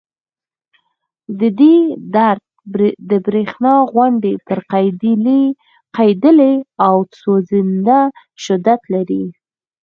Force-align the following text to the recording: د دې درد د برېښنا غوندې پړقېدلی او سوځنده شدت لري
د 1.39 1.41
دې 1.59 1.75
درد 2.15 2.43
د 3.09 3.11
برېښنا 3.25 3.73
غوندې 3.91 4.33
پړقېدلی 4.47 6.53
او 6.87 6.95
سوځنده 7.19 7.99
شدت 8.43 8.81
لري 8.93 9.23